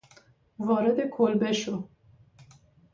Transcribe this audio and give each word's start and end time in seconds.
وارد 0.65 0.97
کلبه 1.13 1.51
شو 1.59 1.75